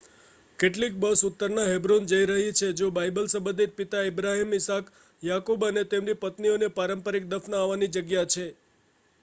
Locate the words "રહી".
2.25-2.55